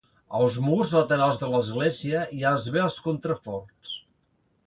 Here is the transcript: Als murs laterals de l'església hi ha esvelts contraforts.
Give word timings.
Als 0.37 0.55
murs 0.67 0.93
laterals 0.99 1.41
de 1.43 1.49
l'església 1.51 2.23
hi 2.37 2.41
ha 2.47 2.55
esvelts 2.61 2.99
contraforts. 3.09 3.95